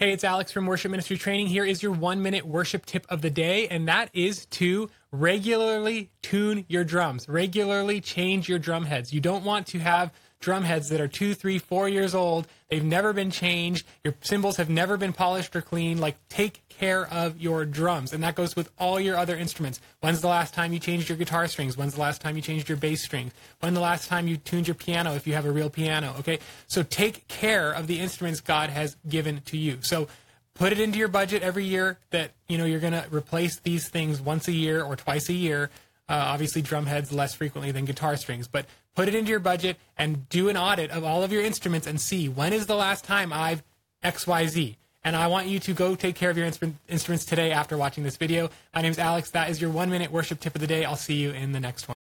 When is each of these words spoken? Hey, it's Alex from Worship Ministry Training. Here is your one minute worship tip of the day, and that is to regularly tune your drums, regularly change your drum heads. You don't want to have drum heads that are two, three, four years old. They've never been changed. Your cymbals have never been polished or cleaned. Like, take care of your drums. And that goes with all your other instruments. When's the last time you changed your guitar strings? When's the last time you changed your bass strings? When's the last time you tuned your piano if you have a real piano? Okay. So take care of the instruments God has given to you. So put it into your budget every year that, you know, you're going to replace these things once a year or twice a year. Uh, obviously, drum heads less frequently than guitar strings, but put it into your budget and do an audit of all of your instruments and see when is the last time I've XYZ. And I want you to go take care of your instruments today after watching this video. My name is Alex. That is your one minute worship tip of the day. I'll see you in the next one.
Hey, 0.00 0.12
it's 0.12 0.24
Alex 0.24 0.50
from 0.50 0.64
Worship 0.64 0.90
Ministry 0.90 1.18
Training. 1.18 1.48
Here 1.48 1.62
is 1.62 1.82
your 1.82 1.92
one 1.92 2.22
minute 2.22 2.46
worship 2.46 2.86
tip 2.86 3.04
of 3.10 3.20
the 3.20 3.28
day, 3.28 3.68
and 3.68 3.86
that 3.86 4.08
is 4.14 4.46
to 4.46 4.88
regularly 5.12 6.10
tune 6.22 6.64
your 6.68 6.84
drums, 6.84 7.28
regularly 7.28 8.00
change 8.00 8.48
your 8.48 8.58
drum 8.58 8.84
heads. 8.84 9.12
You 9.12 9.20
don't 9.20 9.44
want 9.44 9.66
to 9.68 9.78
have 9.78 10.12
drum 10.40 10.64
heads 10.64 10.88
that 10.88 11.00
are 11.00 11.08
two, 11.08 11.34
three, 11.34 11.58
four 11.58 11.88
years 11.88 12.14
old. 12.14 12.46
They've 12.70 12.84
never 12.84 13.12
been 13.12 13.30
changed. 13.30 13.86
Your 14.02 14.14
cymbals 14.22 14.56
have 14.56 14.70
never 14.70 14.96
been 14.96 15.12
polished 15.12 15.54
or 15.54 15.60
cleaned. 15.60 16.00
Like, 16.00 16.16
take 16.28 16.66
care 16.68 17.06
of 17.08 17.38
your 17.38 17.66
drums. 17.66 18.12
And 18.14 18.22
that 18.24 18.36
goes 18.36 18.56
with 18.56 18.70
all 18.78 18.98
your 18.98 19.18
other 19.18 19.36
instruments. 19.36 19.80
When's 20.00 20.22
the 20.22 20.28
last 20.28 20.54
time 20.54 20.72
you 20.72 20.78
changed 20.78 21.10
your 21.10 21.18
guitar 21.18 21.46
strings? 21.46 21.76
When's 21.76 21.94
the 21.94 22.00
last 22.00 22.22
time 22.22 22.36
you 22.36 22.42
changed 22.42 22.68
your 22.68 22.78
bass 22.78 23.02
strings? 23.02 23.32
When's 23.60 23.74
the 23.74 23.80
last 23.80 24.08
time 24.08 24.28
you 24.28 24.38
tuned 24.38 24.66
your 24.66 24.74
piano 24.74 25.14
if 25.14 25.26
you 25.26 25.34
have 25.34 25.44
a 25.44 25.52
real 25.52 25.68
piano? 25.68 26.14
Okay. 26.20 26.38
So 26.68 26.82
take 26.82 27.28
care 27.28 27.70
of 27.70 27.86
the 27.86 28.00
instruments 28.00 28.40
God 28.40 28.70
has 28.70 28.96
given 29.06 29.42
to 29.42 29.58
you. 29.58 29.78
So 29.82 30.08
put 30.60 30.72
it 30.72 30.78
into 30.78 30.98
your 30.98 31.08
budget 31.08 31.42
every 31.42 31.64
year 31.64 31.98
that, 32.10 32.32
you 32.46 32.58
know, 32.58 32.66
you're 32.66 32.80
going 32.80 32.92
to 32.92 33.06
replace 33.10 33.58
these 33.60 33.88
things 33.88 34.20
once 34.20 34.46
a 34.46 34.52
year 34.52 34.84
or 34.84 34.94
twice 34.94 35.30
a 35.30 35.32
year. 35.32 35.70
Uh, 36.06 36.12
obviously, 36.26 36.60
drum 36.60 36.84
heads 36.84 37.10
less 37.10 37.32
frequently 37.32 37.72
than 37.72 37.86
guitar 37.86 38.14
strings, 38.14 38.46
but 38.46 38.66
put 38.94 39.08
it 39.08 39.14
into 39.14 39.30
your 39.30 39.40
budget 39.40 39.78
and 39.96 40.28
do 40.28 40.50
an 40.50 40.58
audit 40.58 40.90
of 40.90 41.02
all 41.02 41.22
of 41.22 41.32
your 41.32 41.42
instruments 41.42 41.86
and 41.86 41.98
see 41.98 42.28
when 42.28 42.52
is 42.52 42.66
the 42.66 42.76
last 42.76 43.04
time 43.04 43.32
I've 43.32 43.62
XYZ. 44.04 44.76
And 45.02 45.16
I 45.16 45.28
want 45.28 45.46
you 45.46 45.60
to 45.60 45.72
go 45.72 45.94
take 45.94 46.14
care 46.14 46.28
of 46.28 46.36
your 46.36 46.44
instruments 46.44 47.24
today 47.24 47.52
after 47.52 47.78
watching 47.78 48.04
this 48.04 48.18
video. 48.18 48.50
My 48.74 48.82
name 48.82 48.90
is 48.90 48.98
Alex. 48.98 49.30
That 49.30 49.48
is 49.48 49.62
your 49.62 49.70
one 49.70 49.88
minute 49.88 50.12
worship 50.12 50.40
tip 50.40 50.54
of 50.54 50.60
the 50.60 50.66
day. 50.66 50.84
I'll 50.84 50.94
see 50.94 51.14
you 51.14 51.30
in 51.30 51.52
the 51.52 51.60
next 51.60 51.88
one. 51.88 51.94